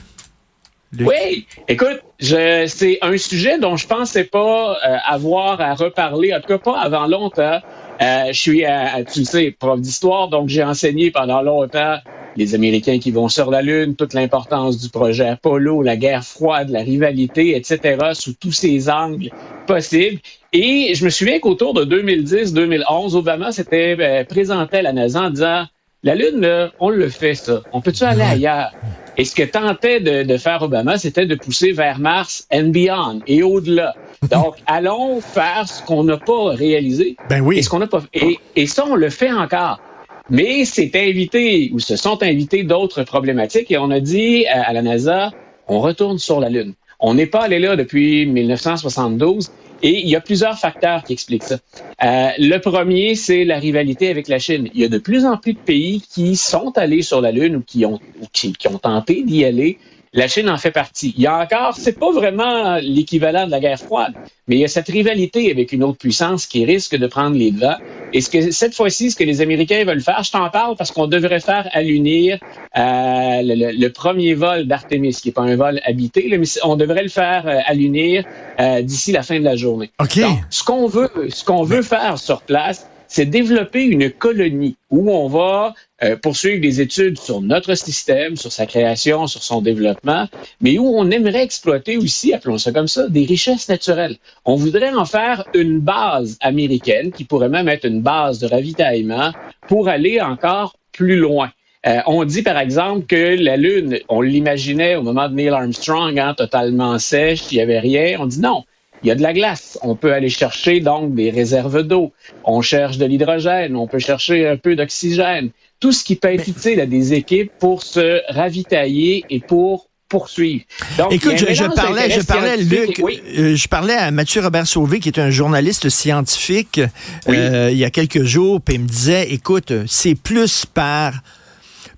Luc? 0.91 1.07
Oui, 1.07 1.47
écoute, 1.67 2.01
c'est 2.19 2.99
un 3.01 3.17
sujet 3.17 3.57
dont 3.57 3.77
je 3.77 3.87
pensais 3.87 4.25
pas 4.25 4.73
euh, 4.73 4.97
avoir 5.07 5.59
à 5.59 5.73
reparler, 5.73 6.35
en 6.35 6.39
tout 6.39 6.47
cas 6.47 6.59
pas 6.59 6.79
avant 6.79 7.07
longtemps. 7.07 7.59
Euh, 7.99 8.25
je 8.27 8.39
suis, 8.39 8.63
à, 8.63 9.03
tu 9.03 9.19
le 9.19 9.25
sais, 9.25 9.49
prof 9.49 9.81
d'histoire, 9.81 10.27
donc 10.27 10.49
j'ai 10.49 10.63
enseigné 10.63 11.09
pendant 11.09 11.41
longtemps 11.41 11.97
les 12.39 12.55
Américains 12.55 12.99
qui 12.99 13.11
vont 13.11 13.27
sur 13.27 13.51
la 13.51 13.61
Lune, 13.61 13.95
toute 13.95 14.13
l'importance 14.13 14.79
du 14.79 14.89
projet 14.89 15.27
Apollo, 15.27 15.83
la 15.83 15.97
guerre 15.97 16.23
froide, 16.23 16.69
la 16.69 16.79
rivalité, 16.79 17.55
etc., 17.55 17.97
sous 18.13 18.33
tous 18.33 18.53
ces 18.53 18.89
angles 18.89 19.29
possibles. 19.67 20.19
Et 20.53 20.93
je 20.95 21.03
me 21.03 21.09
souviens 21.09 21.39
qu'autour 21.39 21.73
de 21.73 21.83
2010-2011, 21.83 23.15
Obama 23.15 23.51
s'était 23.51 23.95
euh, 23.99 24.23
présenté 24.23 24.77
à 24.77 24.81
la 24.81 24.93
NASA 24.93 25.23
en 25.23 25.29
disant 25.29 25.65
la 26.01 26.15
Lune, 26.15 26.39
là, 26.39 26.71
on 26.79 26.89
le 26.89 27.09
fait, 27.09 27.35
ça. 27.35 27.61
On 27.73 27.81
peut-tu 27.81 28.05
aller 28.05 28.21
ailleurs? 28.21 28.71
Et 29.17 29.25
ce 29.25 29.35
que 29.35 29.43
tentait 29.43 29.99
de, 29.99 30.23
de 30.23 30.37
faire 30.37 30.61
Obama, 30.61 30.97
c'était 30.97 31.25
de 31.25 31.35
pousser 31.35 31.73
vers 31.73 31.99
Mars 31.99 32.47
and 32.53 32.69
beyond 32.69 33.19
et 33.27 33.43
au-delà. 33.43 33.95
Donc, 34.31 34.55
allons 34.65 35.19
faire 35.19 35.67
ce 35.67 35.83
qu'on 35.83 36.05
n'a 36.05 36.15
pas 36.15 36.51
réalisé 36.51 37.17
Ben 37.29 37.41
oui. 37.41 37.57
et 37.57 37.63
ce 37.63 37.69
qu'on 37.69 37.79
n'a 37.79 37.87
pas 37.87 38.01
et, 38.13 38.39
et 38.55 38.65
ça, 38.65 38.85
on 38.87 38.95
le 38.95 39.09
fait 39.09 39.31
encore. 39.31 39.81
Mais 40.29 40.65
c'est 40.65 40.95
invité 40.95 41.71
ou 41.73 41.79
se 41.79 41.95
sont 41.95 42.21
invités 42.21 42.63
d'autres 42.63 43.03
problématiques 43.03 43.71
et 43.71 43.77
on 43.77 43.89
a 43.89 43.99
dit 43.99 44.45
à, 44.47 44.71
la 44.73 44.81
NASA, 44.81 45.31
on 45.67 45.79
retourne 45.79 46.19
sur 46.19 46.39
la 46.39 46.49
Lune. 46.49 46.73
On 46.99 47.13
n'est 47.13 47.25
pas 47.25 47.43
allé 47.43 47.59
là 47.59 47.75
depuis 47.75 48.25
1972 48.27 49.51
et 49.81 50.01
il 50.01 50.09
y 50.09 50.15
a 50.15 50.21
plusieurs 50.21 50.59
facteurs 50.59 51.03
qui 51.03 51.13
expliquent 51.13 51.43
ça. 51.43 51.57
Euh, 52.03 52.29
le 52.37 52.57
premier, 52.57 53.15
c'est 53.15 53.45
la 53.45 53.57
rivalité 53.57 54.09
avec 54.09 54.27
la 54.27 54.37
Chine. 54.37 54.69
Il 54.73 54.81
y 54.81 54.83
a 54.83 54.89
de 54.89 54.97
plus 54.97 55.25
en 55.25 55.37
plus 55.37 55.53
de 55.53 55.59
pays 55.59 56.01
qui 56.01 56.35
sont 56.35 56.77
allés 56.77 57.01
sur 57.01 57.21
la 57.21 57.31
Lune 57.31 57.55
ou 57.55 57.61
qui 57.61 57.85
ont, 57.85 57.99
qui, 58.33 58.53
qui 58.53 58.67
ont 58.67 58.77
tenté 58.77 59.23
d'y 59.23 59.45
aller. 59.45 59.79
La 60.11 60.27
Chine 60.27 60.49
en 60.49 60.57
fait 60.57 60.71
partie. 60.71 61.13
Il 61.17 61.23
y 61.23 61.27
a 61.27 61.37
encore, 61.37 61.75
c'est 61.77 61.99
pas 61.99 62.11
vraiment 62.11 62.77
l'équivalent 62.81 63.45
de 63.45 63.51
la 63.51 63.59
guerre 63.59 63.79
froide, 63.79 64.13
mais 64.47 64.55
il 64.55 64.59
y 64.59 64.65
a 64.65 64.67
cette 64.67 64.87
rivalité 64.87 65.51
avec 65.51 65.71
une 65.71 65.83
autre 65.83 65.99
puissance 65.99 66.47
qui 66.47 66.65
risque 66.65 66.95
de 66.95 67.05
prendre 67.05 67.35
les 67.35 67.51
devants. 67.51 67.77
Et 68.11 68.21
ce 68.21 68.29
que 68.31 68.49
cette 68.49 68.73
fois-ci, 68.73 69.11
ce 69.11 69.15
que 69.15 69.23
les 69.23 69.41
Américains 69.41 69.83
veulent 69.85 70.01
faire, 70.01 70.23
je 70.23 70.31
t'en 70.31 70.49
parle 70.49 70.75
parce 70.75 70.91
qu'on 70.91 71.05
devrait 71.05 71.39
faire 71.39 71.69
à 71.73 71.83
l'unir 71.83 72.39
euh, 72.75 73.41
le, 73.43 73.87
premier 73.89 74.33
vol 74.33 74.65
d'Artemis, 74.65 75.13
qui 75.13 75.27
n'est 75.27 75.33
pas 75.33 75.43
un 75.43 75.55
vol 75.55 75.79
habité, 75.85 76.27
là, 76.27 76.39
mais 76.39 76.47
on 76.63 76.75
devrait 76.75 77.03
le 77.03 77.09
faire 77.09 77.47
euh, 77.47 77.59
à 77.63 77.75
l'unir 77.75 78.23
euh, 78.59 78.81
d'ici 78.81 79.11
la 79.11 79.21
fin 79.21 79.37
de 79.39 79.43
la 79.45 79.55
journée. 79.55 79.91
OK. 79.99 80.19
Donc, 80.19 80.39
ce 80.49 80.63
qu'on 80.63 80.87
veut, 80.87 81.11
ce 81.29 81.43
qu'on 81.43 81.63
veut 81.63 81.83
faire 81.83 82.17
sur 82.17 82.41
place, 82.41 82.87
c'est 83.09 83.25
développer 83.25 83.83
une 83.83 84.09
colonie 84.11 84.77
où 84.91 85.11
on 85.11 85.27
va 85.27 85.73
euh, 86.03 86.15
poursuivre 86.15 86.61
des 86.61 86.79
études 86.79 87.17
sur 87.17 87.41
notre 87.41 87.73
système, 87.75 88.37
sur 88.37 88.51
sa 88.51 88.65
création, 88.65 89.27
sur 89.27 89.43
son 89.43 89.61
développement, 89.61 90.27
mais 90.61 90.77
où 90.77 90.87
on 90.87 91.09
aimerait 91.09 91.43
exploiter 91.43 91.97
aussi, 91.97 92.33
appelons 92.33 92.59
ça 92.59 92.71
comme 92.71 92.87
ça, 92.87 93.09
des 93.09 93.25
richesses 93.25 93.67
naturelles. 93.67 94.17
On 94.45 94.55
voudrait 94.55 94.93
en 94.93 95.05
faire 95.05 95.43
une 95.53 95.79
base 95.79 96.37
américaine 96.39 97.11
qui 97.11 97.25
pourrait 97.25 97.49
même 97.49 97.67
être 97.67 97.85
une 97.85 98.01
base 98.01 98.39
de 98.39 98.47
ravitaillement 98.47 99.33
pour 99.67 99.89
aller 99.89 100.21
encore 100.21 100.77
plus 100.91 101.17
loin. 101.17 101.51
Euh, 101.87 101.99
on 102.07 102.25
dit 102.25 102.43
par 102.43 102.59
exemple 102.59 103.05
que 103.05 103.41
la 103.41 103.57
Lune, 103.57 103.99
on 104.09 104.21
l'imaginait 104.21 104.95
au 104.95 105.01
moment 105.01 105.29
de 105.29 105.33
Neil 105.33 105.49
Armstrong, 105.49 106.17
hein, 106.19 106.35
totalement 106.37 106.99
sèche, 106.99 107.51
il 107.51 107.55
n'y 107.55 107.61
avait 107.61 107.79
rien. 107.79 108.17
On 108.19 108.25
dit 108.25 108.41
non, 108.41 108.65
il 109.03 109.07
y 109.07 109.11
a 109.11 109.15
de 109.15 109.21
la 109.21 109.33
glace. 109.33 109.77
On 109.81 109.95
peut 109.95 110.13
aller 110.13 110.29
chercher 110.29 110.79
donc 110.79 111.15
des 111.15 111.29
réserves 111.29 111.83
d'eau. 111.83 112.11
On 112.43 112.61
cherche 112.61 112.97
de 112.97 113.05
l'hydrogène. 113.05 113.75
On 113.75 113.87
peut 113.87 113.99
chercher 113.99 114.47
un 114.47 114.57
peu 114.57 114.75
d'oxygène. 114.75 115.49
Tout 115.79 115.91
ce 115.91 116.03
qui 116.03 116.15
peut 116.15 116.33
être 116.33 116.47
utile 116.47 116.81
à 116.81 116.85
des 116.85 117.13
équipes 117.13 117.51
pour 117.59 117.83
se 117.83 118.21
ravitailler 118.33 119.25
et 119.29 119.39
pour 119.39 119.87
poursuivre. 120.09 120.63
Donc, 120.97 121.13
Écoute, 121.13 121.37
je, 121.37 121.63
parlais, 121.75 122.09
je 122.09 122.21
parlais. 122.21 122.57
Luc, 122.57 122.99
Oui. 123.03 123.21
euh, 123.37 123.55
je 123.55 123.67
parlais 123.67 123.93
à 123.93 124.09
Mathieu 124.09 124.41
Robert 124.41 124.65
Sauvé, 124.65 124.99
qui 124.99 125.07
est 125.09 125.19
un 125.19 125.29
journaliste 125.29 125.87
scientifique, 125.89 126.81
Oui. 127.27 127.37
euh, 127.37 127.69
il 127.71 127.77
y 127.77 127.85
a 127.85 127.91
quelques 127.91 128.23
jours, 128.23 128.59
puis 128.59 128.75
il 128.75 128.81
me 128.81 128.87
disait, 128.87 129.31
écoute, 129.31 129.71
c'est 129.85 130.15
plus 130.15 130.65
par 130.65 131.13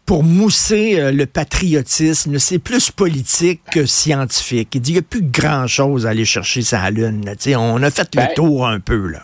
pour 0.05 0.23
mousser 0.23 0.99
euh, 0.99 1.11
le 1.11 1.25
patriotisme. 1.25 2.37
C'est 2.39 2.59
plus 2.59 2.91
politique 2.91 3.61
que 3.71 3.85
scientifique. 3.85 4.69
Il 4.75 4.81
dit 4.81 4.91
qu'il 4.91 5.01
n'y 5.01 5.05
a 5.05 5.09
plus 5.09 5.23
grand-chose 5.23 6.05
à 6.05 6.09
aller 6.09 6.25
chercher 6.25 6.61
sa 6.61 6.89
lune. 6.89 7.25
Là. 7.25 7.59
On 7.59 7.81
a 7.83 7.91
fait 7.91 8.09
Ben, 8.15 8.27
le 8.29 8.35
tour 8.35 8.67
un 8.67 8.79
peu. 8.79 9.07
là. 9.07 9.23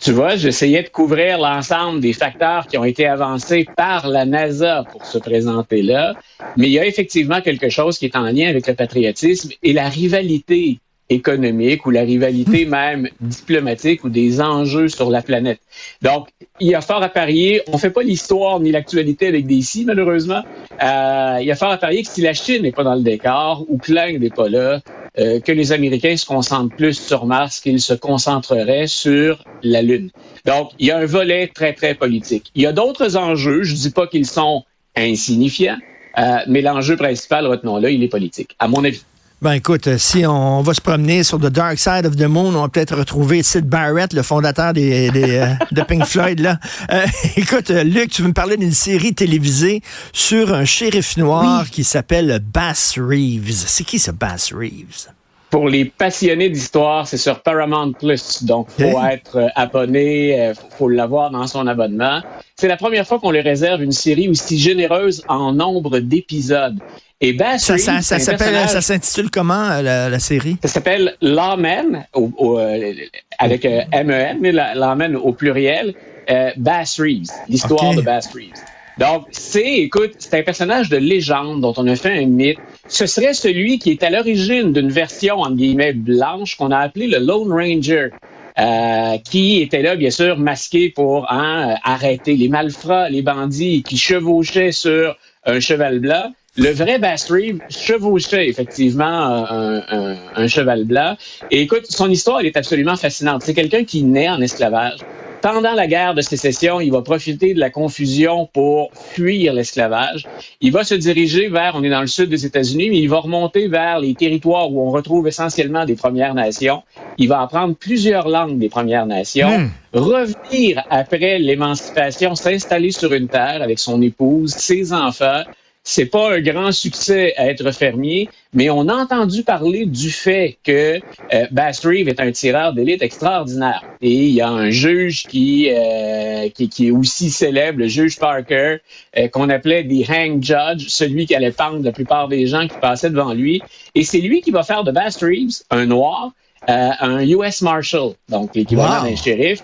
Tu 0.00 0.12
vois, 0.12 0.36
j'essayais 0.36 0.82
de 0.82 0.88
couvrir 0.90 1.38
l'ensemble 1.38 2.00
des 2.00 2.12
facteurs 2.12 2.66
qui 2.66 2.76
ont 2.76 2.84
été 2.84 3.06
avancés 3.06 3.66
par 3.74 4.06
la 4.06 4.26
NASA 4.26 4.84
pour 4.92 5.06
se 5.06 5.16
présenter 5.16 5.80
là, 5.80 6.14
mais 6.58 6.66
il 6.66 6.72
y 6.72 6.78
a 6.78 6.84
effectivement 6.84 7.40
quelque 7.40 7.70
chose 7.70 7.96
qui 7.98 8.04
est 8.04 8.16
en 8.16 8.24
lien 8.30 8.50
avec 8.50 8.66
le 8.66 8.74
patriotisme 8.74 9.50
et 9.62 9.72
la 9.72 9.88
rivalité 9.88 10.78
économique 11.10 11.84
ou 11.86 11.90
la 11.90 12.02
rivalité 12.02 12.64
même 12.64 13.08
diplomatique 13.20 14.04
ou 14.04 14.08
des 14.08 14.40
enjeux 14.40 14.88
sur 14.88 15.10
la 15.10 15.22
planète. 15.22 15.60
Donc, 16.02 16.28
il 16.60 16.68
y 16.68 16.74
a 16.74 16.80
fort 16.80 17.02
à 17.02 17.08
parier. 17.08 17.62
On 17.66 17.78
fait 17.78 17.90
pas 17.90 18.02
l'histoire 18.02 18.60
ni 18.60 18.72
l'actualité 18.72 19.26
avec 19.26 19.46
des 19.46 19.62
si, 19.62 19.84
malheureusement. 19.84 20.42
Euh, 20.82 21.38
il 21.40 21.46
y 21.46 21.52
a 21.52 21.56
fort 21.56 21.70
à 21.70 21.76
parier 21.76 22.02
que 22.02 22.08
si 22.08 22.22
la 22.22 22.32
Chine 22.32 22.62
n'est 22.62 22.72
pas 22.72 22.84
dans 22.84 22.94
le 22.94 23.02
décor 23.02 23.64
ou 23.68 23.78
que 23.78 23.92
l'Inde 23.92 24.20
n'est 24.20 24.30
pas 24.30 24.48
là, 24.48 24.80
euh, 25.18 25.40
que 25.40 25.52
les 25.52 25.72
Américains 25.72 26.16
se 26.16 26.26
concentrent 26.26 26.74
plus 26.74 26.94
sur 26.94 27.26
Mars 27.26 27.60
qu'ils 27.60 27.80
se 27.80 27.94
concentreraient 27.94 28.86
sur 28.86 29.44
la 29.62 29.82
Lune. 29.82 30.10
Donc, 30.46 30.70
il 30.78 30.86
y 30.86 30.90
a 30.90 30.98
un 30.98 31.06
volet 31.06 31.48
très, 31.48 31.72
très 31.72 31.94
politique. 31.94 32.50
Il 32.54 32.62
y 32.62 32.66
a 32.66 32.72
d'autres 32.72 33.16
enjeux. 33.16 33.62
Je 33.62 33.74
dis 33.74 33.90
pas 33.90 34.06
qu'ils 34.06 34.26
sont 34.26 34.64
insignifiants, 34.96 35.78
euh, 36.18 36.38
mais 36.46 36.62
l'enjeu 36.62 36.96
principal, 36.96 37.46
retenons-le, 37.46 37.90
il 37.90 38.02
est 38.02 38.08
politique, 38.08 38.56
à 38.58 38.68
mon 38.68 38.84
avis. 38.84 39.02
Ben 39.44 39.52
écoute, 39.52 39.88
euh, 39.88 39.98
si 39.98 40.24
on 40.24 40.62
va 40.62 40.72
se 40.72 40.80
promener 40.80 41.22
sur 41.22 41.38
The 41.38 41.48
Dark 41.48 41.78
Side 41.78 42.06
of 42.06 42.16
the 42.16 42.22
Moon, 42.22 42.56
on 42.56 42.62
va 42.62 42.68
peut-être 42.70 42.96
retrouver 42.96 43.42
Sid 43.42 43.66
Barrett, 43.66 44.14
le 44.14 44.22
fondateur 44.22 44.72
des, 44.72 45.10
des, 45.10 45.36
euh, 45.36 45.48
de 45.70 45.82
Pink 45.82 46.02
Floyd. 46.06 46.40
Là. 46.40 46.58
Euh, 46.90 47.04
écoute, 47.36 47.68
Luc, 47.68 48.08
tu 48.10 48.22
veux 48.22 48.28
me 48.28 48.32
parler 48.32 48.56
d'une 48.56 48.72
série 48.72 49.14
télévisée 49.14 49.82
sur 50.14 50.54
un 50.54 50.64
shérif 50.64 51.18
noir 51.18 51.68
qui 51.68 51.84
s'appelle 51.84 52.42
Bass 52.42 52.98
Reeves. 52.98 53.64
C'est 53.66 53.84
qui 53.84 53.98
ce 53.98 54.12
Bass 54.12 54.50
Reeves? 54.50 55.08
Pour 55.54 55.68
les 55.68 55.84
passionnés 55.84 56.48
d'histoire, 56.50 57.06
c'est 57.06 57.16
sur 57.16 57.40
Paramount 57.40 57.92
Plus. 57.92 58.42
Donc, 58.42 58.70
faut 58.70 59.00
être 59.08 59.36
euh, 59.36 59.46
abonné, 59.54 60.40
euh, 60.40 60.52
faut, 60.76 60.88
l'avoir 60.88 61.30
dans 61.30 61.46
son 61.46 61.68
abonnement. 61.68 62.20
C'est 62.56 62.66
la 62.66 62.76
première 62.76 63.06
fois 63.06 63.20
qu'on 63.20 63.30
lui 63.30 63.40
réserve 63.40 63.80
une 63.80 63.92
série 63.92 64.28
aussi 64.28 64.58
généreuse 64.58 65.22
en 65.28 65.52
nombre 65.52 66.00
d'épisodes. 66.00 66.80
Et 67.20 67.34
Bass 67.34 67.66
Ça, 67.66 67.74
Reeves, 67.74 68.00
ça, 68.02 68.18
s'appelle, 68.18 68.68
s'intitule 68.68 69.30
comment 69.30 69.70
euh, 69.70 69.80
la, 69.80 70.08
la 70.08 70.18
série? 70.18 70.56
Ça 70.60 70.68
s'appelle 70.68 71.14
Lawman, 71.20 72.04
au, 72.14 72.32
au, 72.36 72.58
euh, 72.58 72.92
avec 73.38 73.64
euh, 73.64 73.82
MEN, 73.92 74.38
mais 74.40 74.50
la- 74.50 74.74
Lawman 74.74 75.14
au 75.14 75.32
pluriel, 75.32 75.94
euh, 76.30 76.50
Bass 76.56 76.98
Reeves, 76.98 77.30
l'histoire 77.48 77.94
de 77.94 78.00
Bass 78.00 78.28
Reeves. 78.34 78.60
Donc, 78.98 79.24
c'est, 79.32 79.78
écoute, 79.78 80.12
c'est 80.18 80.38
un 80.38 80.42
personnage 80.42 80.88
de 80.88 80.96
légende 80.96 81.60
dont 81.60 81.74
on 81.76 81.86
a 81.88 81.96
fait 81.96 82.12
un 82.12 82.26
mythe. 82.26 82.58
Ce 82.86 83.06
serait 83.06 83.34
celui 83.34 83.78
qui 83.78 83.90
est 83.90 84.02
à 84.04 84.10
l'origine 84.10 84.72
d'une 84.72 84.90
version, 84.90 85.40
entre 85.40 85.56
guillemets, 85.56 85.92
blanche 85.94 86.56
qu'on 86.56 86.70
a 86.70 86.78
appelée 86.78 87.08
le 87.08 87.18
Lone 87.18 87.50
Ranger. 87.52 88.10
euh, 88.56 89.18
qui 89.18 89.60
était 89.62 89.82
là, 89.82 89.96
bien 89.96 90.10
sûr, 90.10 90.38
masqué 90.38 90.88
pour 90.88 91.26
hein, 91.32 91.74
arrêter 91.82 92.36
les 92.36 92.48
malfrats, 92.48 93.08
les 93.08 93.20
bandits 93.22 93.82
qui 93.82 93.96
chevauchaient 93.96 94.70
sur 94.70 95.16
un 95.44 95.58
cheval 95.58 95.98
blanc. 95.98 96.32
Le 96.56 96.70
vrai 96.70 97.00
Bass 97.00 97.28
chevauchait 97.68 98.48
effectivement 98.48 99.04
un, 99.04 99.82
un- 99.88 100.16
un 100.36 100.46
cheval 100.46 100.84
blanc. 100.84 101.16
Et 101.50 101.62
écoute, 101.62 101.86
son 101.88 102.08
histoire, 102.08 102.38
elle 102.38 102.46
est 102.46 102.56
absolument 102.56 102.94
fascinante. 102.94 103.42
C'est 103.44 103.54
quelqu'un 103.54 103.82
qui 103.82 104.04
naît 104.04 104.28
en 104.28 104.40
esclavage. 104.40 105.00
Pendant 105.44 105.74
la 105.74 105.86
guerre 105.86 106.14
de 106.14 106.22
sécession, 106.22 106.80
il 106.80 106.90
va 106.90 107.02
profiter 107.02 107.52
de 107.52 107.60
la 107.60 107.68
confusion 107.68 108.48
pour 108.50 108.90
fuir 108.94 109.52
l'esclavage. 109.52 110.26
Il 110.62 110.72
va 110.72 110.84
se 110.84 110.94
diriger 110.94 111.50
vers, 111.50 111.74
on 111.74 111.82
est 111.82 111.90
dans 111.90 112.00
le 112.00 112.06
sud 112.06 112.30
des 112.30 112.46
États-Unis, 112.46 112.88
mais 112.88 112.98
il 112.98 113.10
va 113.10 113.18
remonter 113.18 113.68
vers 113.68 113.98
les 113.98 114.14
territoires 114.14 114.72
où 114.72 114.80
on 114.80 114.90
retrouve 114.90 115.28
essentiellement 115.28 115.84
des 115.84 115.96
Premières 115.96 116.32
Nations. 116.32 116.82
Il 117.18 117.28
va 117.28 117.42
apprendre 117.42 117.76
plusieurs 117.76 118.26
langues 118.26 118.58
des 118.58 118.70
Premières 118.70 119.04
Nations. 119.04 119.58
Hmm. 119.58 119.70
Revenir 119.92 120.82
après 120.88 121.38
l'émancipation, 121.38 122.34
s'installer 122.34 122.90
sur 122.90 123.12
une 123.12 123.28
terre 123.28 123.60
avec 123.60 123.78
son 123.78 124.00
épouse, 124.00 124.54
ses 124.54 124.94
enfants. 124.94 125.42
C'est 125.86 126.06
pas 126.06 126.32
un 126.34 126.40
grand 126.40 126.72
succès 126.72 127.34
à 127.36 127.46
être 127.50 127.70
fermier, 127.70 128.30
mais 128.54 128.70
on 128.70 128.88
a 128.88 128.94
entendu 128.94 129.42
parler 129.42 129.84
du 129.84 130.10
fait 130.10 130.56
que 130.64 130.98
euh, 131.34 131.46
Bass 131.50 131.84
Reeves 131.84 132.08
est 132.08 132.20
un 132.20 132.32
tireur 132.32 132.72
d'élite 132.72 133.02
extraordinaire. 133.02 133.84
Et 134.00 134.10
il 134.10 134.30
y 134.30 134.40
a 134.40 134.48
un 134.48 134.70
juge 134.70 135.24
qui, 135.24 135.68
euh, 135.70 136.48
qui, 136.48 136.70
qui 136.70 136.88
est 136.88 136.90
aussi 136.90 137.28
célèbre, 137.28 137.80
le 137.80 137.88
juge 137.88 138.18
Parker, 138.18 138.78
euh, 139.18 139.28
qu'on 139.28 139.50
appelait 139.50 139.84
the 139.86 140.08
hang 140.08 140.42
judge, 140.42 140.86
celui 140.88 141.26
qui 141.26 141.34
allait 141.34 141.52
pendre 141.52 141.84
la 141.84 141.92
plupart 141.92 142.28
des 142.28 142.46
gens 142.46 142.66
qui 142.66 142.78
passaient 142.80 143.10
devant 143.10 143.34
lui. 143.34 143.60
Et 143.94 144.04
c'est 144.04 144.20
lui 144.20 144.40
qui 144.40 144.52
va 144.52 144.62
faire 144.62 144.84
de 144.84 144.90
Bass 144.90 145.22
Reeves 145.22 145.62
un 145.70 145.84
noir, 145.84 146.32
euh, 146.70 146.90
un 146.98 147.20
US 147.20 147.60
Marshal, 147.60 148.12
donc 148.30 148.54
l'équivalent 148.54 149.02
Wow. 149.02 149.10
d'un 149.10 149.16
shérif. 149.16 149.60